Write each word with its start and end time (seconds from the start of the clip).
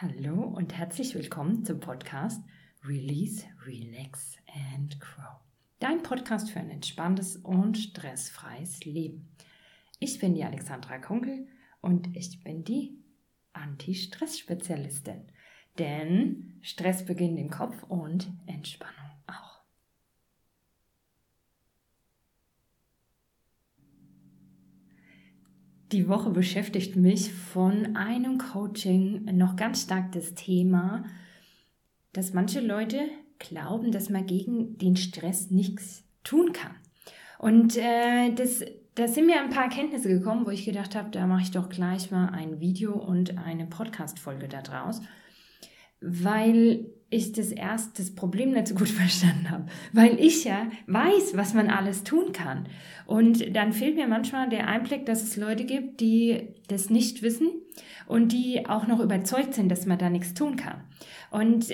Hallo 0.00 0.44
und 0.44 0.78
herzlich 0.78 1.16
willkommen 1.16 1.64
zum 1.64 1.80
Podcast 1.80 2.40
Release, 2.84 3.44
Relax 3.66 4.36
and 4.76 5.00
Grow. 5.00 5.40
Dein 5.80 6.04
Podcast 6.04 6.52
für 6.52 6.60
ein 6.60 6.70
entspanntes 6.70 7.34
und 7.38 7.76
stressfreies 7.76 8.84
Leben. 8.84 9.28
Ich 9.98 10.20
bin 10.20 10.36
die 10.36 10.44
Alexandra 10.44 10.98
Kunkel 10.98 11.48
und 11.80 12.16
ich 12.16 12.44
bin 12.44 12.62
die 12.62 12.96
Anti-Stress-Spezialistin. 13.54 15.32
Denn 15.80 16.60
Stress 16.62 17.04
beginnt 17.04 17.36
im 17.36 17.50
Kopf 17.50 17.82
und 17.88 18.30
Entspannung 18.46 18.94
auch. 19.26 19.62
Die 25.92 26.08
Woche 26.08 26.30
beschäftigt 26.30 26.96
mich 26.96 27.32
von 27.32 27.96
einem 27.96 28.38
Coaching 28.38 29.24
noch 29.36 29.56
ganz 29.56 29.82
stark 29.82 30.12
das 30.12 30.34
Thema, 30.34 31.04
dass 32.12 32.34
manche 32.34 32.60
Leute 32.60 33.00
glauben, 33.38 33.92
dass 33.92 34.10
man 34.10 34.26
gegen 34.26 34.76
den 34.78 34.96
Stress 34.96 35.50
nichts 35.50 36.04
tun 36.24 36.52
kann. 36.52 36.74
Und 37.38 37.76
äh, 37.76 38.32
das, 38.34 38.64
da 38.96 39.08
sind 39.08 39.26
mir 39.26 39.40
ein 39.40 39.50
paar 39.50 39.64
Erkenntnisse 39.64 40.08
gekommen, 40.08 40.44
wo 40.44 40.50
ich 40.50 40.64
gedacht 40.64 40.94
habe, 40.94 41.10
da 41.10 41.26
mache 41.26 41.42
ich 41.42 41.50
doch 41.52 41.68
gleich 41.68 42.10
mal 42.10 42.28
ein 42.30 42.60
Video 42.60 42.92
und 42.92 43.38
eine 43.38 43.66
Podcast-Folge 43.66 44.48
daraus 44.48 45.00
weil 46.00 46.86
ich 47.10 47.32
das 47.32 47.52
erst 47.52 47.98
das 47.98 48.14
Problem 48.14 48.52
nicht 48.52 48.68
so 48.68 48.74
gut 48.74 48.88
verstanden 48.88 49.50
habe, 49.50 49.66
weil 49.92 50.18
ich 50.20 50.44
ja 50.44 50.66
weiß, 50.86 51.36
was 51.36 51.54
man 51.54 51.68
alles 51.70 52.04
tun 52.04 52.32
kann. 52.32 52.66
Und 53.06 53.56
dann 53.56 53.72
fehlt 53.72 53.96
mir 53.96 54.06
manchmal 54.06 54.48
der 54.48 54.68
Einblick, 54.68 55.06
dass 55.06 55.22
es 55.22 55.36
Leute 55.36 55.64
gibt, 55.64 56.00
die 56.00 56.48
das 56.68 56.90
nicht 56.90 57.22
wissen 57.22 57.48
und 58.06 58.32
die 58.32 58.66
auch 58.66 58.86
noch 58.86 59.00
überzeugt 59.00 59.54
sind, 59.54 59.70
dass 59.70 59.86
man 59.86 59.98
da 59.98 60.10
nichts 60.10 60.34
tun 60.34 60.56
kann. 60.56 60.82
Und 61.30 61.72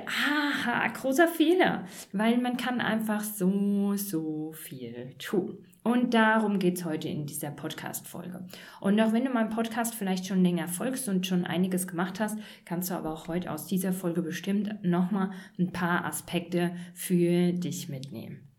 aha, 0.00 0.86
großer 0.88 1.28
Fehler, 1.28 1.84
weil 2.12 2.38
man 2.38 2.56
kann 2.56 2.80
einfach 2.80 3.22
so, 3.22 3.94
so 3.96 4.52
viel 4.52 5.14
tun. 5.18 5.64
Und 5.84 6.14
darum 6.14 6.60
geht 6.60 6.78
es 6.78 6.84
heute 6.84 7.08
in 7.08 7.26
dieser 7.26 7.50
Podcast-Folge. 7.50 8.44
Und 8.80 9.00
auch 9.00 9.12
wenn 9.12 9.24
du 9.24 9.30
meinem 9.30 9.50
Podcast 9.50 9.94
vielleicht 9.94 10.26
schon 10.26 10.42
länger 10.42 10.68
folgst 10.68 11.08
und 11.08 11.26
schon 11.26 11.44
einiges 11.44 11.88
gemacht 11.88 12.20
hast, 12.20 12.38
kannst 12.64 12.90
du 12.90 12.94
aber 12.94 13.12
auch 13.12 13.26
heute 13.26 13.50
aus 13.50 13.66
dieser 13.66 13.92
Folge 13.92 14.22
bestimmt 14.22 14.84
nochmal 14.84 15.30
ein 15.58 15.72
paar 15.72 16.04
Aspekte 16.04 16.72
für 16.94 17.52
dich 17.52 17.88
mitnehmen. 17.88 18.51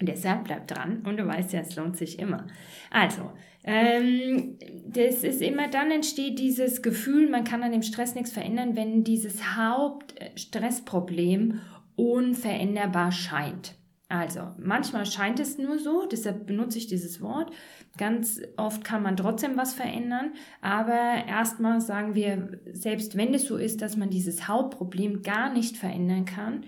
Deshalb 0.00 0.44
bleib 0.44 0.68
dran 0.68 1.02
und 1.04 1.16
du 1.16 1.26
weißt 1.26 1.52
ja, 1.52 1.58
es 1.60 1.74
lohnt 1.74 1.96
sich 1.96 2.20
immer. 2.20 2.46
Also, 2.90 3.32
ähm, 3.64 4.56
das 4.86 5.24
ist 5.24 5.42
immer 5.42 5.66
dann 5.68 5.90
entsteht 5.90 6.38
dieses 6.38 6.82
Gefühl, 6.82 7.28
man 7.28 7.42
kann 7.44 7.64
an 7.64 7.72
dem 7.72 7.82
Stress 7.82 8.14
nichts 8.14 8.30
verändern, 8.30 8.76
wenn 8.76 9.02
dieses 9.02 9.56
Hauptstressproblem 9.56 11.60
unveränderbar 11.96 13.10
scheint. 13.10 13.74
Also, 14.10 14.40
manchmal 14.56 15.04
scheint 15.04 15.38
es 15.38 15.58
nur 15.58 15.78
so, 15.78 16.06
deshalb 16.06 16.46
benutze 16.46 16.78
ich 16.78 16.86
dieses 16.86 17.20
Wort. 17.20 17.52
Ganz 17.98 18.40
oft 18.56 18.82
kann 18.82 19.02
man 19.02 19.18
trotzdem 19.18 19.58
was 19.58 19.74
verändern, 19.74 20.32
aber 20.62 21.26
erstmal 21.28 21.82
sagen 21.82 22.14
wir, 22.14 22.58
selbst 22.72 23.18
wenn 23.18 23.34
es 23.34 23.44
so 23.44 23.58
ist, 23.58 23.82
dass 23.82 23.98
man 23.98 24.08
dieses 24.08 24.48
Hauptproblem 24.48 25.22
gar 25.22 25.52
nicht 25.52 25.76
verändern 25.76 26.24
kann, 26.24 26.64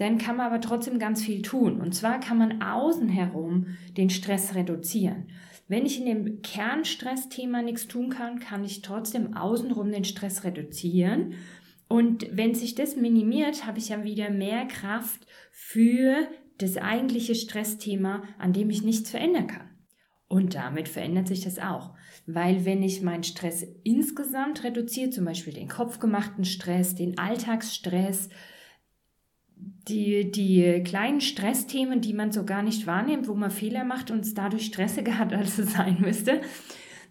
dann 0.00 0.16
kann 0.16 0.36
man 0.36 0.46
aber 0.46 0.60
trotzdem 0.62 0.98
ganz 0.98 1.22
viel 1.22 1.42
tun. 1.42 1.80
Und 1.80 1.94
zwar 1.94 2.20
kann 2.20 2.38
man 2.38 2.62
außen 2.62 3.08
herum 3.08 3.66
den 3.96 4.08
Stress 4.08 4.54
reduzieren. 4.54 5.28
Wenn 5.68 5.84
ich 5.84 6.00
in 6.00 6.06
dem 6.06 6.42
Kernstressthema 6.42 7.62
nichts 7.62 7.86
tun 7.86 8.08
kann, 8.08 8.40
kann 8.40 8.64
ich 8.64 8.80
trotzdem 8.80 9.36
außenrum 9.36 9.92
den 9.92 10.04
Stress 10.04 10.42
reduzieren. 10.42 11.34
Und 11.86 12.26
wenn 12.32 12.54
sich 12.54 12.74
das 12.74 12.96
minimiert, 12.96 13.66
habe 13.66 13.78
ich 13.78 13.90
ja 13.90 14.02
wieder 14.02 14.30
mehr 14.30 14.66
Kraft 14.66 15.26
für 15.52 16.28
das 16.56 16.76
eigentliche 16.76 17.34
Stressthema, 17.34 18.22
an 18.38 18.52
dem 18.52 18.70
ich 18.70 18.82
nichts 18.82 19.10
verändern 19.10 19.48
kann. 19.48 19.68
Und 20.28 20.54
damit 20.54 20.88
verändert 20.88 21.28
sich 21.28 21.42
das 21.42 21.58
auch. 21.58 21.94
Weil 22.26 22.64
wenn 22.64 22.82
ich 22.82 23.02
meinen 23.02 23.24
Stress 23.24 23.66
insgesamt 23.84 24.64
reduziere, 24.64 25.10
zum 25.10 25.24
Beispiel 25.24 25.52
den 25.52 25.68
kopfgemachten 25.68 26.44
Stress, 26.44 26.94
den 26.94 27.18
Alltagsstress, 27.18 28.30
die, 29.90 30.30
die 30.30 30.82
kleinen 30.84 31.20
Stressthemen, 31.20 32.00
die 32.00 32.14
man 32.14 32.32
so 32.32 32.44
gar 32.44 32.62
nicht 32.62 32.86
wahrnimmt, 32.86 33.28
wo 33.28 33.34
man 33.34 33.50
Fehler 33.50 33.84
macht 33.84 34.10
und 34.10 34.20
es 34.20 34.34
dadurch 34.34 34.66
stressiger 34.66 35.18
hat, 35.18 35.32
als 35.32 35.58
es 35.58 35.72
sein 35.72 35.98
müsste, 36.00 36.40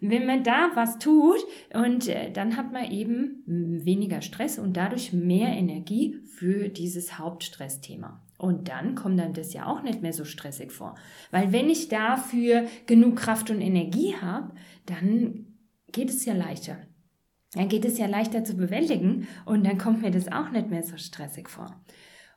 wenn 0.00 0.26
man 0.26 0.42
da 0.42 0.70
was 0.74 0.98
tut 0.98 1.44
und 1.74 2.08
äh, 2.08 2.32
dann 2.32 2.56
hat 2.56 2.72
man 2.72 2.90
eben 2.90 3.42
weniger 3.46 4.22
Stress 4.22 4.58
und 4.58 4.76
dadurch 4.76 5.12
mehr 5.12 5.48
Energie 5.48 6.18
für 6.24 6.68
dieses 6.68 7.18
Hauptstressthema. 7.18 8.22
Und 8.38 8.68
dann 8.68 8.94
kommt 8.94 9.20
dann 9.20 9.34
das 9.34 9.52
ja 9.52 9.66
auch 9.66 9.82
nicht 9.82 10.00
mehr 10.00 10.14
so 10.14 10.24
stressig 10.24 10.72
vor. 10.72 10.94
Weil 11.30 11.52
wenn 11.52 11.68
ich 11.68 11.88
dafür 11.88 12.64
genug 12.86 13.16
Kraft 13.16 13.50
und 13.50 13.60
Energie 13.60 14.14
habe, 14.18 14.52
dann 14.86 15.46
geht 15.92 16.08
es 16.08 16.24
ja 16.24 16.32
leichter. 16.32 16.78
Dann 17.52 17.68
geht 17.68 17.84
es 17.84 17.98
ja 17.98 18.06
leichter 18.06 18.44
zu 18.44 18.54
bewältigen 18.54 19.28
und 19.44 19.66
dann 19.66 19.76
kommt 19.76 20.00
mir 20.00 20.10
das 20.10 20.32
auch 20.32 20.50
nicht 20.50 20.70
mehr 20.70 20.84
so 20.84 20.96
stressig 20.96 21.50
vor. 21.50 21.78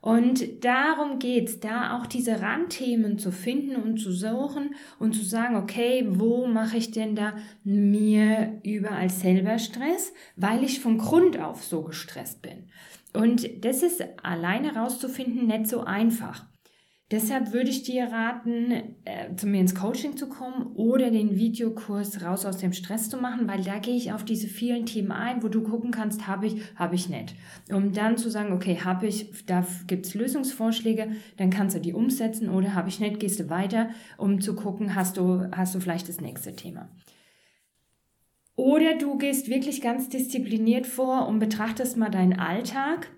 Und 0.04 0.62
darum 0.62 1.18
geht's, 1.18 1.60
da 1.60 1.96
auch 1.96 2.04
diese 2.04 2.42
Randthemen 2.42 3.18
zu 3.18 3.32
finden 3.32 3.76
und 3.76 3.96
zu 3.96 4.12
suchen 4.12 4.74
und 4.98 5.14
zu 5.14 5.24
sagen, 5.24 5.56
okay, 5.56 6.04
wo 6.06 6.46
mache 6.46 6.76
ich 6.76 6.90
denn 6.90 7.16
da 7.16 7.32
mir 7.62 8.60
überall 8.62 9.08
selber 9.08 9.58
Stress, 9.58 10.12
weil 10.36 10.62
ich 10.62 10.80
von 10.80 10.98
Grund 10.98 11.40
auf 11.40 11.64
so 11.64 11.84
gestresst 11.84 12.42
bin. 12.42 12.68
Und 13.14 13.64
das 13.64 13.82
ist 13.82 14.04
alleine 14.22 14.76
rauszufinden 14.76 15.46
nicht 15.46 15.68
so 15.68 15.84
einfach. 15.84 16.44
Deshalb 17.14 17.52
würde 17.52 17.70
ich 17.70 17.84
dir 17.84 18.06
raten, 18.06 18.72
äh, 19.04 19.36
zu 19.36 19.46
mir 19.46 19.60
ins 19.60 19.76
Coaching 19.76 20.16
zu 20.16 20.28
kommen 20.28 20.74
oder 20.74 21.12
den 21.12 21.36
Videokurs 21.36 22.24
raus 22.24 22.44
aus 22.44 22.56
dem 22.56 22.72
Stress 22.72 23.08
zu 23.08 23.18
machen, 23.18 23.46
weil 23.46 23.62
da 23.62 23.78
gehe 23.78 23.94
ich 23.94 24.12
auf 24.12 24.24
diese 24.24 24.48
vielen 24.48 24.84
Themen 24.84 25.12
ein, 25.12 25.40
wo 25.40 25.46
du 25.46 25.62
gucken 25.62 25.92
kannst, 25.92 26.26
habe 26.26 26.48
ich, 26.48 26.56
habe 26.74 26.96
ich 26.96 27.08
nicht. 27.08 27.36
Um 27.70 27.92
dann 27.92 28.16
zu 28.16 28.30
sagen, 28.30 28.52
okay, 28.52 28.80
habe 28.82 29.06
ich, 29.06 29.30
da 29.46 29.64
gibt 29.86 30.06
es 30.06 30.14
Lösungsvorschläge, 30.14 31.12
dann 31.36 31.50
kannst 31.50 31.76
du 31.76 31.80
die 31.80 31.92
umsetzen 31.92 32.48
oder 32.48 32.74
habe 32.74 32.88
ich 32.88 32.98
nicht, 32.98 33.20
gehst 33.20 33.38
du 33.38 33.48
weiter, 33.48 33.90
um 34.18 34.40
zu 34.40 34.56
gucken, 34.56 34.96
hast 34.96 35.16
du, 35.16 35.48
hast 35.52 35.76
du 35.76 35.78
vielleicht 35.78 36.08
das 36.08 36.20
nächste 36.20 36.56
Thema. 36.56 36.88
Oder 38.56 38.98
du 38.98 39.18
gehst 39.18 39.48
wirklich 39.48 39.80
ganz 39.80 40.08
diszipliniert 40.08 40.88
vor 40.88 41.28
und 41.28 41.38
betrachtest 41.38 41.96
mal 41.96 42.10
deinen 42.10 42.40
Alltag 42.40 43.08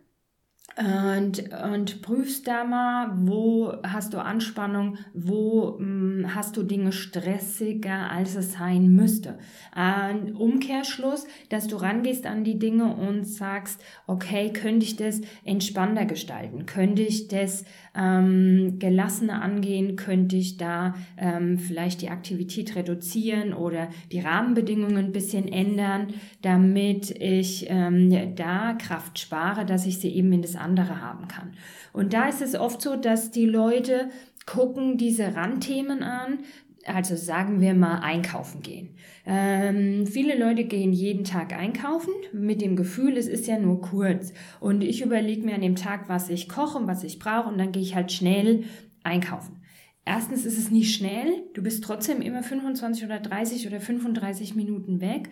und, 0.79 1.43
und 1.73 2.03
prüfst 2.03 2.47
da 2.47 2.65
mal, 2.65 3.11
wo 3.23 3.73
hast 3.83 4.13
du 4.13 4.19
Anspannung, 4.19 4.99
wo 5.15 5.79
mh, 5.79 5.79
hm, 5.79 6.35
hast 6.35 6.57
du 6.59 6.63
Dinge 6.63 6.93
stressiger, 6.93 8.11
als 8.11 8.37
es 8.37 8.53
sein 8.53 8.95
müsste. 8.95 9.39
Ein 9.73 10.35
Umkehrschluss, 10.35 11.27
dass 11.49 11.67
du 11.67 11.77
rangehst 11.77 12.27
an 12.27 12.45
die 12.45 12.59
Dinge 12.59 12.95
und 12.95 13.25
sagst, 13.25 13.83
okay, 14.07 14.53
könnte 14.53 14.85
ich 14.85 14.97
das 14.97 15.23
entspannter 15.45 16.05
gestalten? 16.05 16.67
Könnte 16.67 17.01
ich 17.01 17.29
das 17.29 17.65
ähm, 17.97 18.79
gelassener 18.79 19.41
angehen? 19.41 19.97
Könnte 19.97 20.37
ich 20.37 20.59
da 20.59 20.95
ähm, 21.17 21.59
vielleicht 21.59 22.03
die 22.03 22.11
Aktivität 22.11 22.77
reduzieren 22.77 23.55
oder 23.55 23.89
die 24.13 24.21
Rahmenbedingungen 24.21 25.07
ein 25.07 25.13
bisschen 25.13 25.49
ändern, 25.49 26.09
damit 26.43 27.11
ich 27.11 27.67
ähm, 27.71 28.35
da 28.37 28.75
Kraft 28.75 29.19
spare, 29.19 29.65
dass 29.65 29.87
ich 29.87 29.99
sie 29.99 30.15
eben 30.15 30.33
in 30.35 30.43
das 30.43 30.66
andere 30.67 31.01
haben 31.01 31.29
kann. 31.29 31.53
Und 31.93 32.13
da 32.13 32.29
ist 32.29 32.43
es 32.43 32.55
oft 32.55 32.83
so, 32.83 32.97
dass 32.97 33.31
die 33.31 33.47
Leute 33.47 34.11
gucken 34.45 34.99
diese 34.99 35.35
Randthemen 35.35 36.03
an, 36.03 36.41
also 36.85 37.17
sagen 37.17 37.61
wir 37.61 37.75
mal 37.75 37.99
einkaufen 37.99 38.63
gehen. 38.63 38.97
Ähm, 39.25 40.07
viele 40.07 40.39
Leute 40.39 40.65
gehen 40.65 40.93
jeden 40.93 41.25
Tag 41.25 41.53
einkaufen 41.53 42.13
mit 42.33 42.61
dem 42.61 42.77
Gefühl, 42.77 43.17
es 43.17 43.27
ist 43.27 43.47
ja 43.47 43.59
nur 43.59 43.81
kurz. 43.81 44.33
Und 44.61 44.83
ich 44.83 45.03
überlege 45.03 45.45
mir 45.45 45.55
an 45.55 45.63
dem 45.63 45.77
Tag, 45.77 46.09
was 46.09 46.29
ich 46.31 46.49
koche 46.49 46.79
und 46.79 46.87
was 46.87 47.05
ich 47.05 47.19
brauche 47.19 47.49
und 47.49 47.59
dann 47.59 47.73
gehe 47.73 47.83
ich 47.83 47.95
halt 47.95 48.13
schnell 48.13 48.65
einkaufen. 49.03 49.63
Erstens 50.05 50.47
ist 50.47 50.59
es 50.59 50.71
nicht 50.71 50.95
schnell, 50.95 51.43
du 51.55 51.63
bist 51.63 51.83
trotzdem 51.83 52.23
immer 52.23 52.45
25 52.45 53.05
oder 53.05 53.19
30 53.19 53.67
oder 53.67 53.81
35 53.81 54.55
Minuten 54.55 55.01
weg. 55.01 55.31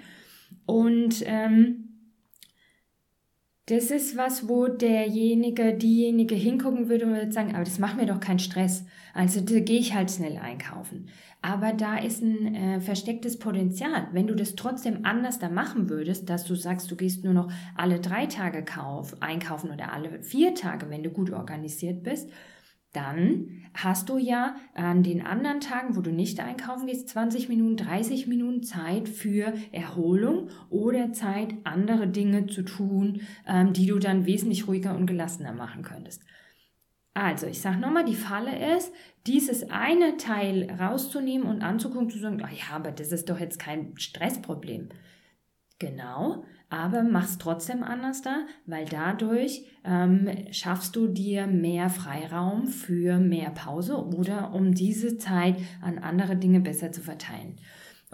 Und 0.67 1.23
ähm, 1.27 1.84
das 3.67 3.91
ist 3.91 4.17
was, 4.17 4.47
wo 4.47 4.69
derjenige, 4.69 5.73
diejenige 5.73 6.35
hingucken 6.35 6.89
würde 6.91 7.07
und 7.07 7.15
würde 7.15 7.33
sagen, 7.33 7.55
aber 7.55 7.65
das 7.65 7.79
macht 7.79 7.97
mir 7.97 8.05
doch 8.05 8.21
keinen 8.21 8.39
Stress. 8.39 8.85
Also 9.15 9.41
da 9.41 9.59
gehe 9.61 9.79
ich 9.79 9.95
halt 9.95 10.11
schnell 10.11 10.37
einkaufen. 10.37 11.09
Aber 11.41 11.73
da 11.73 11.97
ist 11.97 12.23
ein 12.23 12.55
äh, 12.55 12.81
verstecktes 12.81 13.39
Potenzial. 13.39 14.09
Wenn 14.13 14.27
du 14.27 14.35
das 14.35 14.55
trotzdem 14.55 15.05
anders 15.05 15.39
da 15.39 15.49
machen 15.49 15.89
würdest, 15.89 16.29
dass 16.29 16.45
du 16.45 16.55
sagst, 16.55 16.91
du 16.91 16.97
gehst 16.97 17.25
nur 17.25 17.33
noch 17.33 17.51
alle 17.75 18.01
drei 18.01 18.27
Tage 18.27 18.65
kauf, 18.65 19.17
einkaufen 19.21 19.71
oder 19.71 19.93
alle 19.93 20.23
vier 20.23 20.55
Tage, 20.55 20.91
wenn 20.91 21.03
du 21.03 21.11
gut 21.11 21.31
organisiert 21.31 22.03
bist, 22.03 22.31
dann 22.93 23.64
hast 23.75 24.09
du 24.09 24.19
ja 24.19 24.57
an 24.75 25.03
den 25.03 25.25
anderen 25.25 25.61
Tagen, 25.61 25.97
wo 25.97 26.01
du 26.01 26.11
nicht 26.11 26.41
einkaufen 26.41 26.87
gehst, 26.87 27.09
20 27.09 27.49
Minuten, 27.49 27.77
30 27.77 28.27
Minuten 28.27 28.63
Zeit 28.63 29.09
für 29.09 29.53
Erholung 29.73 30.49
oder 30.71 31.13
Zeit, 31.13 31.55
andere 31.65 32.09
Dinge 32.09 32.47
zu 32.47 32.63
tun, 32.63 33.21
ähm, 33.47 33.73
die 33.73 33.87
du 33.87 33.99
dann 33.99 34.27
wesentlich 34.27 34.69
ruhiger 34.69 34.97
und 34.97 35.07
gelassener 35.07 35.53
machen 35.53 35.83
könntest. 35.83 36.23
Also, 37.15 37.47
ich 37.47 37.61
sage 37.61 37.79
nochmal, 37.79 38.05
die 38.05 38.17
Falle 38.17 38.77
ist, 38.77 38.93
dieses 39.27 39.71
eine 39.71 40.17
Teil 40.17 40.69
rauszunehmen 40.81 41.47
und 41.47 41.63
anzugucken, 41.63 42.11
zu 42.11 42.19
sagen, 42.19 42.43
ach 42.45 42.51
ja, 42.51 42.75
aber 42.75 42.91
das 42.91 43.13
ist 43.13 43.31
doch 43.31 43.39
jetzt 43.39 43.61
kein 43.61 43.97
Stressproblem. 43.97 44.89
Genau, 45.81 46.45
aber 46.71 47.03
mach's 47.03 47.37
trotzdem 47.39 47.83
anders 47.83 48.23
da, 48.23 48.47
weil 48.65 48.85
dadurch 48.85 49.65
ähm, 49.85 50.31
schaffst 50.53 50.95
du 50.95 51.09
dir 51.09 51.47
mehr 51.47 51.91
Freiraum 51.91 52.69
für 52.69 53.19
mehr 53.19 53.51
Pause 53.51 53.97
oder 53.97 54.55
um 54.55 54.73
diese 54.73 55.19
Zeit 55.19 55.57
an 55.83 55.99
andere 55.99 56.37
Dinge 56.37 56.61
besser 56.61 56.93
zu 56.93 57.01
verteilen. 57.01 57.57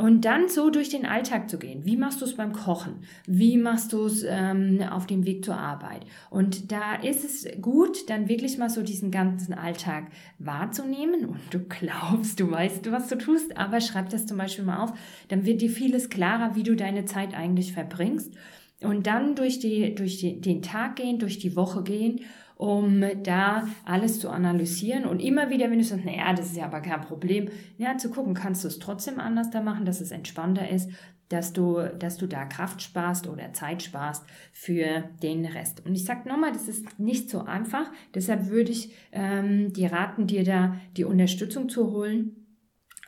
Und 0.00 0.24
dann 0.24 0.48
so 0.48 0.70
durch 0.70 0.88
den 0.88 1.04
Alltag 1.04 1.50
zu 1.50 1.58
gehen. 1.58 1.84
Wie 1.84 1.98
machst 1.98 2.22
du 2.22 2.24
es 2.24 2.34
beim 2.34 2.54
Kochen? 2.54 3.00
Wie 3.26 3.58
machst 3.58 3.92
du 3.92 4.06
es 4.06 4.24
ähm, 4.26 4.80
auf 4.90 5.06
dem 5.06 5.26
Weg 5.26 5.44
zur 5.44 5.58
Arbeit? 5.58 6.06
Und 6.30 6.72
da 6.72 6.94
ist 6.94 7.22
es 7.22 7.46
gut, 7.60 8.08
dann 8.08 8.26
wirklich 8.26 8.56
mal 8.56 8.70
so 8.70 8.82
diesen 8.82 9.10
ganzen 9.10 9.52
Alltag 9.52 10.06
wahrzunehmen. 10.38 11.26
Und 11.26 11.40
du 11.50 11.58
glaubst, 11.58 12.40
du 12.40 12.50
weißt, 12.50 12.90
was 12.90 13.08
du 13.08 13.18
tust, 13.18 13.58
aber 13.58 13.82
schreib 13.82 14.08
das 14.08 14.24
zum 14.24 14.38
Beispiel 14.38 14.64
mal 14.64 14.82
auf. 14.82 14.94
Dann 15.28 15.44
wird 15.44 15.60
dir 15.60 15.68
vieles 15.68 16.08
klarer, 16.08 16.56
wie 16.56 16.62
du 16.62 16.76
deine 16.76 17.04
Zeit 17.04 17.34
eigentlich 17.34 17.74
verbringst. 17.74 18.32
Und 18.82 19.06
dann 19.06 19.34
durch, 19.34 19.58
die, 19.58 19.94
durch 19.94 20.18
die, 20.18 20.40
den 20.40 20.62
Tag 20.62 20.96
gehen, 20.96 21.18
durch 21.18 21.38
die 21.38 21.56
Woche 21.56 21.82
gehen 21.82 22.20
um 22.60 23.02
da 23.22 23.66
alles 23.86 24.20
zu 24.20 24.28
analysieren 24.28 25.06
und 25.06 25.20
immer 25.20 25.48
wieder, 25.48 25.70
wenn 25.70 25.78
du 25.78 25.84
sagst, 25.84 26.04
naja, 26.04 26.34
das 26.34 26.48
ist 26.48 26.58
ja 26.58 26.66
aber 26.66 26.82
kein 26.82 27.00
Problem, 27.00 27.48
ja, 27.78 27.96
zu 27.96 28.10
gucken, 28.10 28.34
kannst 28.34 28.64
du 28.64 28.68
es 28.68 28.78
trotzdem 28.78 29.18
anders 29.18 29.48
da 29.48 29.62
machen, 29.62 29.86
dass 29.86 30.02
es 30.02 30.10
entspannter 30.10 30.68
ist, 30.68 30.90
dass 31.30 31.54
du, 31.54 31.80
dass 31.98 32.18
du 32.18 32.26
da 32.26 32.44
Kraft 32.44 32.82
sparst 32.82 33.28
oder 33.28 33.54
Zeit 33.54 33.82
sparst 33.82 34.26
für 34.52 35.04
den 35.22 35.46
Rest. 35.46 35.86
Und 35.86 35.94
ich 35.94 36.04
sage 36.04 36.28
nochmal, 36.28 36.52
das 36.52 36.68
ist 36.68 36.98
nicht 36.98 37.30
so 37.30 37.40
einfach, 37.44 37.90
deshalb 38.14 38.50
würde 38.50 38.72
ich 38.72 38.92
ähm, 39.12 39.72
dir 39.72 39.90
raten, 39.90 40.26
dir 40.26 40.44
da 40.44 40.76
die 40.98 41.04
Unterstützung 41.04 41.70
zu 41.70 41.90
holen. 41.92 42.39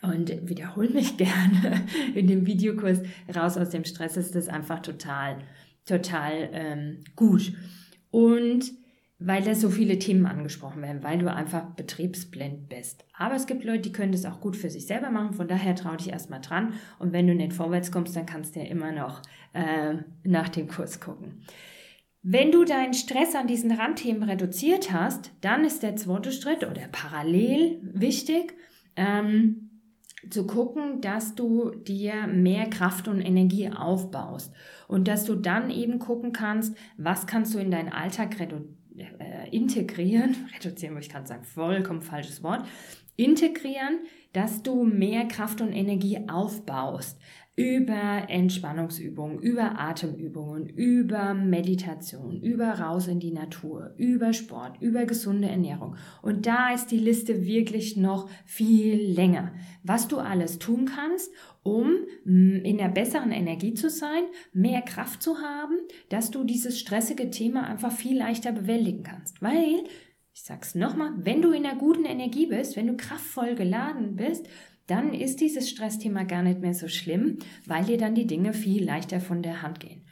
Und 0.02 0.48
wiederhol 0.48 0.88
mich 0.88 1.16
gerne 1.16 1.86
in 2.14 2.26
dem 2.26 2.46
Videokurs 2.46 3.00
raus 3.34 3.56
aus 3.56 3.70
dem 3.70 3.84
Stress 3.84 4.16
ist 4.16 4.34
das 4.34 4.48
einfach 4.48 4.80
total, 4.80 5.38
total 5.86 6.50
ähm, 6.52 7.00
gut. 7.14 7.52
Und 8.10 8.72
weil 9.26 9.42
da 9.42 9.54
so 9.54 9.70
viele 9.70 9.98
Themen 9.98 10.26
angesprochen 10.26 10.82
werden, 10.82 11.02
weil 11.02 11.18
du 11.18 11.32
einfach 11.32 11.62
betriebsblind 11.76 12.68
bist. 12.68 13.04
Aber 13.16 13.34
es 13.34 13.46
gibt 13.46 13.64
Leute, 13.64 13.82
die 13.82 13.92
können 13.92 14.12
das 14.12 14.24
auch 14.24 14.40
gut 14.40 14.56
für 14.56 14.70
sich 14.70 14.86
selber 14.86 15.10
machen, 15.10 15.34
von 15.34 15.46
daher 15.46 15.76
trau 15.76 15.94
dich 15.94 16.10
erstmal 16.10 16.40
dran 16.40 16.74
und 16.98 17.12
wenn 17.12 17.26
du 17.26 17.34
nicht 17.34 17.52
vorwärts 17.52 17.92
kommst, 17.92 18.16
dann 18.16 18.26
kannst 18.26 18.56
du 18.56 18.60
ja 18.60 18.66
immer 18.66 18.90
noch 18.90 19.22
äh, 19.52 19.94
nach 20.24 20.48
dem 20.48 20.68
Kurs 20.68 21.00
gucken. 21.00 21.44
Wenn 22.22 22.52
du 22.52 22.64
deinen 22.64 22.94
Stress 22.94 23.34
an 23.34 23.46
diesen 23.46 23.72
Randthemen 23.72 24.22
reduziert 24.22 24.92
hast, 24.92 25.32
dann 25.40 25.64
ist 25.64 25.82
der 25.82 25.96
zweite 25.96 26.30
Schritt 26.30 26.64
oder 26.64 26.82
parallel 26.90 27.80
wichtig, 27.82 28.54
ähm, 28.96 29.70
zu 30.30 30.46
gucken, 30.46 31.00
dass 31.00 31.34
du 31.34 31.70
dir 31.70 32.26
mehr 32.26 32.68
Kraft 32.70 33.08
und 33.08 33.20
Energie 33.20 33.70
aufbaust. 33.70 34.52
Und 34.88 35.08
dass 35.08 35.24
du 35.24 35.34
dann 35.34 35.70
eben 35.70 35.98
gucken 35.98 36.32
kannst, 36.32 36.76
was 36.96 37.26
kannst 37.26 37.54
du 37.54 37.58
in 37.58 37.70
deinen 37.70 37.88
Alltag 37.88 38.38
reduzieren 38.38 38.76
äh, 38.96 39.48
integrieren, 39.50 40.36
reduzieren 40.54 40.98
ich 40.98 41.08
gerade 41.08 41.26
sagen, 41.26 41.44
vollkommen 41.44 42.02
falsches 42.02 42.42
Wort, 42.42 42.66
integrieren, 43.16 44.00
dass 44.32 44.62
du 44.62 44.84
mehr 44.84 45.26
Kraft 45.28 45.60
und 45.60 45.72
Energie 45.72 46.28
aufbaust 46.28 47.18
über 47.54 48.28
Entspannungsübungen, 48.28 49.38
über 49.38 49.78
Atemübungen, 49.78 50.68
über 50.68 51.34
Meditation, 51.34 52.40
über 52.40 52.80
raus 52.80 53.08
in 53.08 53.20
die 53.20 53.30
Natur, 53.30 53.92
über 53.98 54.32
Sport, 54.32 54.80
über 54.80 55.04
gesunde 55.04 55.48
Ernährung. 55.48 55.96
Und 56.22 56.46
da 56.46 56.72
ist 56.72 56.86
die 56.86 56.98
Liste 56.98 57.44
wirklich 57.44 57.98
noch 57.98 58.30
viel 58.46 59.12
länger. 59.12 59.52
Was 59.82 60.08
du 60.08 60.16
alles 60.16 60.58
tun 60.58 60.86
kannst, 60.86 61.30
um 61.62 61.90
mm, 62.24 62.64
in 62.64 62.78
der 62.78 62.88
besseren 62.88 63.32
Energie 63.32 63.74
zu 63.74 63.90
sein, 63.90 64.22
mehr 64.54 64.80
Kraft 64.80 65.22
zu 65.22 65.38
haben, 65.38 65.76
dass 66.08 66.30
du 66.30 66.44
dieses 66.44 66.80
stressige 66.80 67.28
Thema 67.28 67.66
einfach 67.66 67.92
viel 67.92 68.16
leichter 68.16 68.52
bewältigen 68.52 69.02
kannst. 69.02 69.42
Weil, 69.42 69.84
ich 70.34 70.42
sag's 70.42 70.74
nochmal, 70.74 71.12
wenn 71.16 71.42
du 71.42 71.52
in 71.52 71.66
einer 71.66 71.78
guten 71.78 72.04
Energie 72.04 72.46
bist, 72.46 72.76
wenn 72.76 72.86
du 72.86 72.96
kraftvoll 72.96 73.54
geladen 73.54 74.16
bist, 74.16 74.48
dann 74.86 75.14
ist 75.14 75.40
dieses 75.40 75.70
Stressthema 75.70 76.24
gar 76.24 76.42
nicht 76.42 76.60
mehr 76.60 76.74
so 76.74 76.88
schlimm, 76.88 77.38
weil 77.66 77.84
dir 77.84 77.98
dann 77.98 78.14
die 78.14 78.26
Dinge 78.26 78.52
viel 78.52 78.84
leichter 78.84 79.20
von 79.20 79.42
der 79.42 79.62
Hand 79.62 79.80
gehen. 79.80 80.04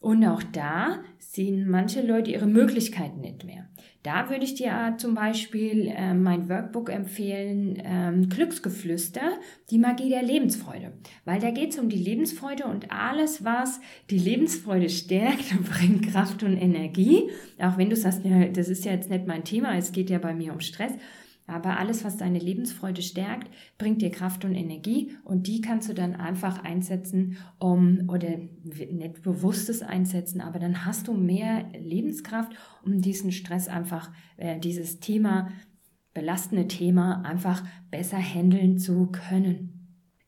Und 0.00 0.24
auch 0.24 0.42
da 0.42 1.00
sehen 1.18 1.68
manche 1.68 2.02
Leute 2.02 2.30
ihre 2.30 2.46
Möglichkeiten 2.46 3.20
nicht 3.20 3.44
mehr. 3.44 3.68
Da 4.04 4.30
würde 4.30 4.44
ich 4.44 4.54
dir 4.54 4.94
zum 4.96 5.14
Beispiel 5.14 5.88
äh, 5.88 6.14
mein 6.14 6.48
Workbook 6.48 6.88
empfehlen, 6.88 7.82
ähm, 7.84 8.28
Glücksgeflüster, 8.28 9.32
die 9.70 9.78
Magie 9.78 10.08
der 10.08 10.22
Lebensfreude. 10.22 10.92
Weil 11.24 11.40
da 11.40 11.50
geht 11.50 11.72
es 11.72 11.78
um 11.78 11.88
die 11.88 11.98
Lebensfreude 11.98 12.64
und 12.66 12.92
alles, 12.92 13.44
was 13.44 13.80
die 14.08 14.18
Lebensfreude 14.18 14.88
stärkt, 14.88 15.52
bringt 15.68 16.12
Kraft 16.12 16.44
und 16.44 16.56
Energie. 16.56 17.28
Auch 17.58 17.76
wenn 17.76 17.90
du 17.90 17.96
sagst, 17.96 18.24
ja, 18.24 18.46
das 18.46 18.68
ist 18.68 18.84
ja 18.84 18.92
jetzt 18.92 19.10
nicht 19.10 19.26
mein 19.26 19.44
Thema, 19.44 19.76
es 19.76 19.90
geht 19.90 20.10
ja 20.10 20.18
bei 20.18 20.32
mir 20.32 20.52
um 20.52 20.60
Stress. 20.60 20.92
Aber 21.48 21.78
alles, 21.78 22.04
was 22.04 22.18
deine 22.18 22.38
Lebensfreude 22.38 23.00
stärkt, 23.00 23.48
bringt 23.78 24.02
dir 24.02 24.10
Kraft 24.10 24.44
und 24.44 24.54
Energie 24.54 25.16
und 25.24 25.46
die 25.46 25.62
kannst 25.62 25.88
du 25.88 25.94
dann 25.94 26.14
einfach 26.14 26.62
einsetzen, 26.62 27.38
um, 27.58 28.08
oder 28.08 28.38
nicht 28.62 29.22
bewusstes 29.22 29.82
einsetzen, 29.82 30.42
aber 30.42 30.58
dann 30.58 30.84
hast 30.84 31.08
du 31.08 31.14
mehr 31.14 31.64
Lebenskraft, 31.72 32.52
um 32.84 33.00
diesen 33.00 33.32
Stress 33.32 33.66
einfach, 33.66 34.12
äh, 34.36 34.60
dieses 34.60 35.00
Thema, 35.00 35.48
belastende 36.12 36.68
Thema 36.68 37.22
einfach 37.22 37.64
besser 37.90 38.18
handeln 38.18 38.78
zu 38.78 39.06
können. 39.06 39.77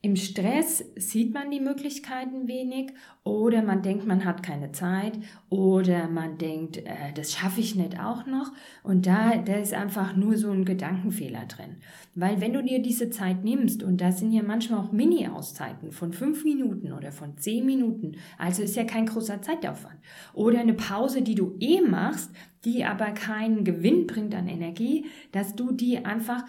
Im 0.03 0.17
Stress 0.17 0.83
sieht 0.97 1.35
man 1.35 1.51
die 1.51 1.61
Möglichkeiten 1.61 2.49
wenig 2.49 2.93
oder 3.23 3.61
man 3.63 3.83
denkt, 3.83 4.07
man 4.07 4.25
hat 4.25 4.43
keine 4.43 4.73
Zeit 4.73 5.13
oder 5.51 6.09
man 6.09 6.39
denkt, 6.39 6.79
äh, 6.79 7.13
das 7.15 7.35
schaffe 7.35 7.61
ich 7.61 7.75
nicht 7.75 8.01
auch 8.01 8.25
noch. 8.25 8.51
Und 8.83 9.07
da, 9.07 9.37
da 9.37 9.57
ist 9.57 9.75
einfach 9.75 10.17
nur 10.17 10.39
so 10.39 10.51
ein 10.53 10.65
Gedankenfehler 10.65 11.45
drin. 11.45 11.77
Weil 12.15 12.41
wenn 12.41 12.55
du 12.55 12.63
dir 12.63 12.81
diese 12.81 13.11
Zeit 13.11 13.45
nimmst, 13.45 13.83
und 13.83 14.01
da 14.01 14.11
sind 14.11 14.33
ja 14.33 14.43
manchmal 14.43 14.81
auch 14.81 14.91
Mini-Auszeiten 14.91 15.93
von 15.93 16.15
fünf 16.15 16.45
Minuten 16.45 16.93
oder 16.93 17.13
von 17.13 17.37
zehn 17.37 17.67
Minuten, 17.67 18.13
also 18.39 18.63
ist 18.63 18.77
ja 18.77 18.85
kein 18.85 19.05
großer 19.05 19.43
Zeitaufwand. 19.43 19.99
Oder 20.33 20.61
eine 20.61 20.75
Pause, 20.75 21.21
die 21.21 21.35
du 21.35 21.57
eh 21.61 21.83
machst, 21.83 22.31
die 22.65 22.85
aber 22.85 23.13
keinen 23.13 23.65
Gewinn 23.65 24.07
bringt 24.07 24.35
an 24.35 24.49
Energie, 24.49 25.07
dass 25.33 25.55
du 25.55 25.73
die 25.73 26.05
einfach 26.05 26.45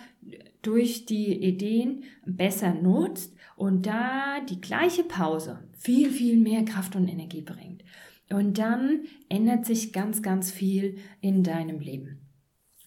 durch 0.62 1.06
die 1.06 1.34
Ideen 1.44 2.04
besser 2.26 2.74
nutzt 2.74 3.36
und 3.56 3.86
da 3.86 4.40
die 4.50 4.62
gleiche 4.62 5.04
Pause 5.04 5.68
viel, 5.78 6.12
viel 6.12 6.38
mehr 6.38 6.64
Kraft 6.66 6.96
und 6.96 7.08
Energie 7.08 7.42
bringt. 7.42 7.84
Und 8.30 8.58
dann 8.58 9.02
ändert 9.30 9.66
sich 9.66 9.92
ganz, 9.92 10.22
ganz 10.22 10.52
viel 10.52 10.98
in 11.20 11.44
deinem 11.44 11.80
Leben. 11.80 12.21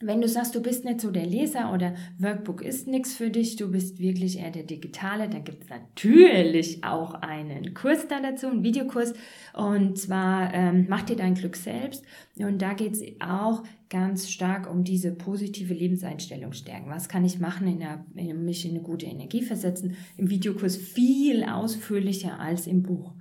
Wenn 0.07 0.21
du 0.21 0.29
sagst, 0.29 0.55
du 0.55 0.63
bist 0.63 0.85
nicht 0.85 1.01
so 1.01 1.11
der 1.11 1.27
Leser 1.27 1.73
oder 1.73 1.95
Workbook 2.19 2.63
ist 2.63 2.87
nichts 2.87 3.15
für 3.15 3.31
dich, 3.31 3.57
du 3.57 3.71
bist 3.71 3.99
wirklich 3.99 4.39
eher 4.39 4.51
der 4.51 4.65
Digitale, 4.65 5.29
dann 5.29 5.45
gibt 5.45 5.65
es 5.65 5.71
natürlich 5.71 6.85
auch 6.85 7.15
einen 7.15 7.75
Kurs 7.75 8.07
da 8.09 8.21
dazu, 8.21 8.49
einen 8.49 8.63
Videokurs. 8.63 9.15
Und 9.55 9.99
zwar 9.99 10.53
ähm, 10.53 10.87
Mach 10.89 11.03
dir 11.03 11.17
dein 11.17 11.35
Glück 11.35 11.57
selbst. 11.57 12.05
Und 12.37 12.61
da 12.61 12.75
geht 12.75 12.93
es 12.93 13.03
auch 13.21 13.63
ganz 13.89 14.31
stark 14.31 14.71
um 14.71 14.85
diese 14.85 15.13
positive 15.13 15.73
Lebenseinstellung 15.73 16.53
stärken. 16.53 16.91
Was 16.91 17.09
kann 17.09 17.25
ich 17.25 17.39
machen, 17.39 17.67
in 17.67 17.79
der, 17.81 18.05
in 18.15 18.45
mich 18.45 18.65
in 18.65 18.73
eine 18.73 18.83
gute 18.83 19.07
Energie 19.07 19.43
versetzen? 19.43 19.97
Im 20.17 20.31
Videokurs 20.31 20.77
viel 20.77 21.45
ausführlicher 21.45 22.39
als 22.39 22.67
im 22.67 22.83
Buch. 22.83 23.13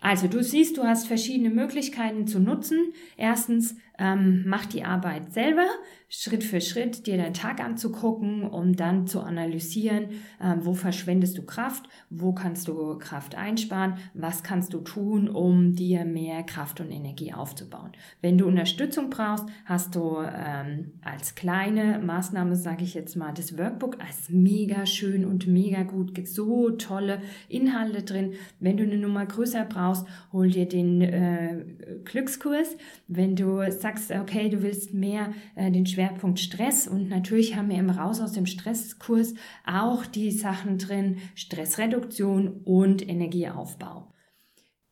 Also 0.00 0.28
du 0.28 0.42
siehst, 0.42 0.76
du 0.76 0.84
hast 0.84 1.06
verschiedene 1.06 1.50
Möglichkeiten 1.50 2.26
zu 2.26 2.38
nutzen. 2.38 2.92
Erstens, 3.16 3.76
ähm, 3.98 4.44
mach 4.46 4.66
die 4.66 4.84
Arbeit 4.84 5.32
selber, 5.32 5.66
Schritt 6.08 6.44
für 6.44 6.60
Schritt, 6.60 7.06
dir 7.06 7.16
deinen 7.16 7.34
Tag 7.34 7.60
anzugucken, 7.60 8.42
um 8.42 8.76
dann 8.76 9.06
zu 9.06 9.20
analysieren, 9.20 10.10
ähm, 10.40 10.60
wo 10.64 10.74
verschwendest 10.74 11.36
du 11.38 11.42
Kraft, 11.42 11.88
wo 12.10 12.32
kannst 12.32 12.68
du 12.68 12.98
Kraft 12.98 13.34
einsparen, 13.34 13.94
was 14.14 14.42
kannst 14.42 14.72
du 14.72 14.78
tun, 14.80 15.28
um 15.28 15.74
dir 15.74 16.04
mehr 16.04 16.42
Kraft 16.42 16.80
und 16.80 16.90
Energie 16.90 17.32
aufzubauen. 17.32 17.92
Wenn 18.20 18.38
du 18.38 18.46
Unterstützung 18.46 19.10
brauchst, 19.10 19.46
hast 19.64 19.94
du 19.94 20.18
ähm, 20.20 20.92
als 21.02 21.34
kleine 21.34 21.98
Maßnahme, 21.98 22.54
sage 22.54 22.84
ich 22.84 22.94
jetzt 22.94 23.16
mal, 23.16 23.32
das 23.32 23.56
Workbook 23.58 23.98
als 24.00 24.28
mega 24.28 24.86
schön 24.86 25.24
und 25.24 25.46
mega 25.46 25.82
gut, 25.82 26.14
gibt 26.14 26.28
so 26.28 26.70
tolle 26.70 27.20
Inhalte 27.48 28.02
drin. 28.02 28.34
Wenn 28.60 28.76
du 28.76 28.84
eine 28.84 28.98
Nummer 28.98 29.24
größer 29.26 29.64
brauchst, 29.64 29.85
hol 30.32 30.50
dir 30.50 30.66
den 30.66 31.02
äh, 31.02 31.64
Glückskurs. 32.04 32.76
Wenn 33.08 33.36
du 33.36 33.70
sagst, 33.70 34.10
okay, 34.10 34.48
du 34.48 34.62
willst 34.62 34.94
mehr 34.94 35.32
äh, 35.54 35.70
den 35.70 35.86
Schwerpunkt 35.86 36.40
Stress 36.40 36.88
und 36.88 37.08
natürlich 37.08 37.56
haben 37.56 37.68
wir 37.68 37.78
im 37.78 37.90
Raus 37.90 38.20
aus 38.20 38.32
dem 38.32 38.46
Stresskurs 38.46 39.34
auch 39.64 40.06
die 40.06 40.30
Sachen 40.30 40.78
drin, 40.78 41.18
Stressreduktion 41.34 42.62
und 42.64 43.06
Energieaufbau. 43.08 44.12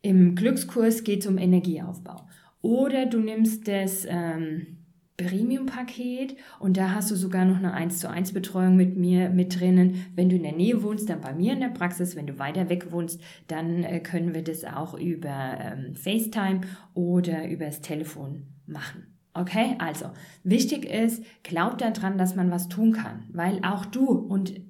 Im 0.03 0.35
Glückskurs 0.35 1.03
geht 1.03 1.21
es 1.21 1.27
um 1.27 1.39
Energieaufbau. 1.39 2.29
Oder 2.61 3.07
du 3.07 3.19
nimmst 3.21 3.69
das 3.69 4.07
ähm, 4.09 4.84
Premium-Paket 5.17 6.37
und 6.59 6.77
da 6.77 6.91
hast 6.93 7.11
du 7.11 7.15
sogar 7.15 7.45
noch 7.45 7.59
eine 7.59 7.73
1 7.73 8.01
zu 8.01 8.11
1 8.11 8.33
Betreuung 8.33 8.77
mit 8.77 8.97
mir 8.97 9.31
mit 9.31 9.61
drinnen. 9.61 10.07
Wenn 10.15 10.29
du 10.29 10.37
in 10.37 10.43
der 10.43 10.53
Nähe 10.53 10.83
wohnst, 10.83 11.09
dann 11.09 11.21
bei 11.21 11.33
mir 11.33 11.53
in 11.53 11.61
der 11.61 11.69
Praxis. 11.69 12.17
Wenn 12.17 12.27
du 12.27 12.39
weiter 12.39 12.69
weg 12.69 12.91
wohnst, 12.91 13.21
dann 13.47 13.85
äh, 13.85 14.01
können 14.01 14.35
wir 14.35 14.43
das 14.43 14.65
auch 14.65 14.95
über 14.95 15.59
ähm, 15.61 15.95
FaceTime 15.95 16.63
oder 16.95 17.49
übers 17.49 17.81
Telefon 17.81 18.47
machen. 18.67 19.15
Okay, 19.35 19.75
also 19.79 20.11
wichtig 20.45 20.85
ist, 20.85 21.25
glaub 21.43 21.79
daran, 21.79 22.19
dass 22.19 22.37
man 22.37 22.51
was 22.51 22.69
tun 22.69 22.93
kann, 22.93 23.25
weil 23.33 23.61
auch 23.65 23.85
du 23.85 24.09
und 24.09 24.61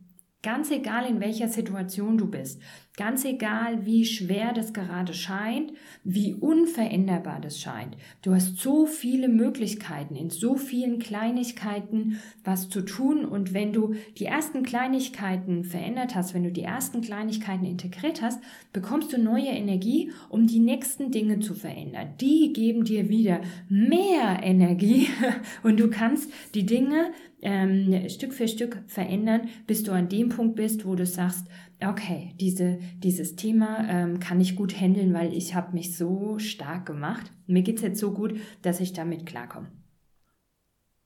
ganz 0.42 0.70
egal 0.70 1.06
in 1.06 1.20
welcher 1.20 1.48
Situation 1.48 2.16
du 2.16 2.30
bist, 2.30 2.60
Ganz 2.96 3.24
egal, 3.24 3.84
wie 3.86 4.04
schwer 4.04 4.52
das 4.52 4.72
gerade 4.72 5.14
scheint, 5.14 5.72
wie 6.04 6.32
unveränderbar 6.32 7.40
das 7.40 7.58
scheint. 7.58 7.96
Du 8.22 8.32
hast 8.32 8.58
so 8.58 8.86
viele 8.86 9.26
Möglichkeiten, 9.26 10.14
in 10.14 10.30
so 10.30 10.54
vielen 10.54 11.00
Kleinigkeiten 11.00 12.20
was 12.44 12.68
zu 12.68 12.82
tun. 12.82 13.24
Und 13.24 13.52
wenn 13.52 13.72
du 13.72 13.96
die 14.16 14.26
ersten 14.26 14.62
Kleinigkeiten 14.62 15.64
verändert 15.64 16.14
hast, 16.14 16.34
wenn 16.34 16.44
du 16.44 16.52
die 16.52 16.62
ersten 16.62 17.00
Kleinigkeiten 17.00 17.64
integriert 17.64 18.22
hast, 18.22 18.40
bekommst 18.72 19.12
du 19.12 19.18
neue 19.18 19.48
Energie, 19.48 20.12
um 20.28 20.46
die 20.46 20.60
nächsten 20.60 21.10
Dinge 21.10 21.40
zu 21.40 21.54
verändern. 21.54 22.14
Die 22.20 22.52
geben 22.52 22.84
dir 22.84 23.08
wieder 23.08 23.40
mehr 23.68 24.38
Energie 24.40 25.08
und 25.64 25.80
du 25.80 25.90
kannst 25.90 26.32
die 26.54 26.64
Dinge 26.64 27.10
ähm, 27.44 28.08
Stück 28.08 28.32
für 28.32 28.48
Stück 28.48 28.82
verändern, 28.86 29.48
bis 29.66 29.82
du 29.82 29.92
an 29.92 30.08
dem 30.08 30.30
Punkt 30.30 30.56
bist, 30.56 30.86
wo 30.86 30.94
du 30.94 31.04
sagst, 31.04 31.46
okay, 31.86 32.32
diese, 32.40 32.78
dieses 32.98 33.36
Thema 33.36 33.86
ähm, 33.88 34.20
kann 34.20 34.40
ich 34.40 34.56
gut 34.56 34.78
handeln, 34.80 35.14
weil 35.14 35.32
ich 35.32 35.54
habe 35.54 35.72
mich 35.72 35.96
so 35.96 36.38
stark 36.38 36.86
gemacht. 36.86 37.30
Mir 37.46 37.62
geht 37.62 37.76
es 37.76 37.82
jetzt 37.82 38.00
so 38.00 38.12
gut, 38.12 38.38
dass 38.62 38.80
ich 38.80 38.92
damit 38.92 39.26
klarkomme. 39.26 39.68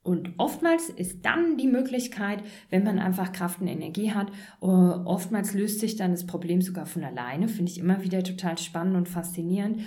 Und 0.02 0.32
oftmals 0.38 0.88
ist 0.88 1.26
dann 1.26 1.58
die 1.58 1.66
Möglichkeit, 1.66 2.42
wenn 2.70 2.82
man 2.82 2.98
einfach 2.98 3.32
Kraft 3.32 3.60
und 3.60 3.68
Energie 3.68 4.12
hat, 4.12 4.28
uh, 4.62 4.66
oftmals 5.04 5.52
löst 5.52 5.80
sich 5.80 5.96
dann 5.96 6.12
das 6.12 6.26
Problem 6.26 6.62
sogar 6.62 6.86
von 6.86 7.04
alleine. 7.04 7.46
Finde 7.46 7.70
ich 7.70 7.78
immer 7.78 8.02
wieder 8.02 8.22
total 8.22 8.56
spannend 8.56 8.96
und 8.96 9.08
faszinierend. 9.08 9.80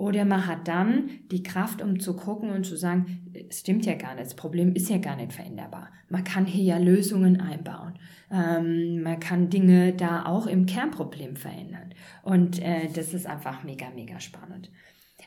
Oder 0.00 0.24
man 0.24 0.46
hat 0.46 0.66
dann 0.66 1.10
die 1.30 1.42
Kraft, 1.42 1.82
um 1.82 2.00
zu 2.00 2.16
gucken 2.16 2.50
und 2.50 2.64
zu 2.64 2.74
sagen, 2.74 3.30
es 3.50 3.60
stimmt 3.60 3.84
ja 3.84 3.94
gar 3.94 4.14
nicht, 4.14 4.24
das 4.24 4.34
Problem 4.34 4.74
ist 4.74 4.88
ja 4.88 4.96
gar 4.96 5.14
nicht 5.14 5.34
veränderbar. 5.34 5.90
Man 6.08 6.24
kann 6.24 6.46
hier 6.46 6.64
ja 6.64 6.78
Lösungen 6.78 7.38
einbauen. 7.38 7.98
Ähm, 8.32 9.02
man 9.02 9.20
kann 9.20 9.50
Dinge 9.50 9.92
da 9.92 10.24
auch 10.24 10.46
im 10.46 10.64
Kernproblem 10.64 11.36
verändern. 11.36 11.92
Und 12.22 12.62
äh, 12.62 12.88
das 12.94 13.12
ist 13.12 13.26
einfach 13.26 13.62
mega, 13.62 13.90
mega 13.90 14.20
spannend. 14.20 14.70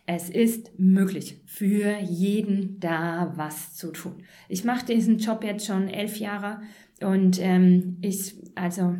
Es 0.08 0.32
ist 0.32 0.72
möglich, 0.80 1.40
für 1.46 2.00
jeden 2.00 2.80
da 2.80 3.32
was 3.36 3.76
zu 3.76 3.92
tun. 3.92 4.24
Ich 4.50 4.64
mache 4.64 4.88
diesen 4.88 5.20
Job 5.20 5.44
jetzt 5.44 5.68
schon 5.68 5.88
elf 5.88 6.18
Jahre 6.18 6.62
und 7.00 7.40
ähm, 7.40 7.98
ich, 8.02 8.36
also, 8.56 8.96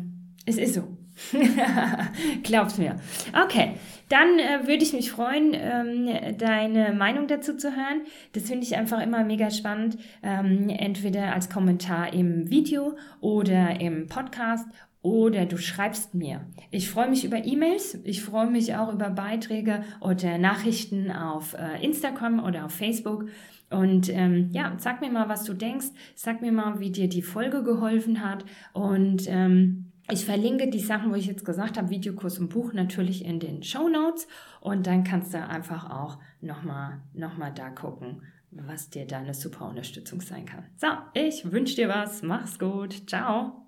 es 0.46 0.56
ist 0.56 0.74
so. 0.74 0.96
Glaub's 2.42 2.78
mir. 2.78 2.96
Okay, 3.44 3.74
dann 4.08 4.38
äh, 4.38 4.66
würde 4.66 4.82
ich 4.82 4.92
mich 4.92 5.10
freuen, 5.10 5.52
ähm, 5.54 6.36
deine 6.38 6.92
Meinung 6.92 7.26
dazu 7.26 7.56
zu 7.56 7.70
hören. 7.70 8.02
Das 8.32 8.44
finde 8.44 8.64
ich 8.64 8.76
einfach 8.76 9.00
immer 9.00 9.24
mega 9.24 9.50
spannend. 9.50 9.96
Ähm, 10.22 10.68
entweder 10.68 11.32
als 11.32 11.48
Kommentar 11.48 12.12
im 12.12 12.50
Video 12.50 12.96
oder 13.20 13.80
im 13.80 14.06
Podcast 14.08 14.66
oder 15.02 15.44
du 15.44 15.58
schreibst 15.58 16.14
mir. 16.14 16.40
Ich 16.70 16.90
freue 16.90 17.10
mich 17.10 17.26
über 17.26 17.44
E-Mails, 17.44 17.98
ich 18.04 18.22
freue 18.22 18.48
mich 18.48 18.74
auch 18.74 18.90
über 18.90 19.10
Beiträge 19.10 19.84
oder 20.00 20.38
Nachrichten 20.38 21.12
auf 21.12 21.54
äh, 21.54 21.84
Instagram 21.84 22.42
oder 22.42 22.64
auf 22.64 22.72
Facebook. 22.72 23.26
Und 23.68 24.08
ähm, 24.08 24.48
ja, 24.52 24.72
sag 24.78 25.00
mir 25.00 25.10
mal, 25.10 25.28
was 25.28 25.44
du 25.44 25.52
denkst. 25.52 25.88
Sag 26.14 26.40
mir 26.40 26.52
mal, 26.52 26.80
wie 26.80 26.90
dir 26.90 27.08
die 27.08 27.22
Folge 27.22 27.62
geholfen 27.62 28.24
hat. 28.24 28.44
Und 28.72 29.24
ähm, 29.26 29.83
ich 30.10 30.24
verlinke 30.24 30.68
die 30.68 30.80
Sachen, 30.80 31.10
wo 31.10 31.14
ich 31.14 31.26
jetzt 31.26 31.44
gesagt 31.44 31.78
habe, 31.78 31.90
Videokurs 31.90 32.38
und 32.38 32.48
Buch 32.48 32.72
natürlich 32.72 33.24
in 33.24 33.40
den 33.40 33.62
Show 33.62 33.88
Notes 33.88 34.26
und 34.60 34.86
dann 34.86 35.04
kannst 35.04 35.32
du 35.32 35.38
einfach 35.38 35.90
auch 35.90 36.18
nochmal 36.40 37.00
noch 37.14 37.36
mal 37.36 37.50
da 37.50 37.70
gucken, 37.70 38.22
was 38.50 38.90
dir 38.90 39.06
deine 39.06 39.34
super 39.34 39.68
Unterstützung 39.68 40.20
sein 40.20 40.46
kann. 40.46 40.64
So, 40.76 40.88
ich 41.14 41.50
wünsche 41.50 41.76
dir 41.76 41.88
was, 41.88 42.22
mach's 42.22 42.58
gut, 42.58 43.08
ciao. 43.08 43.62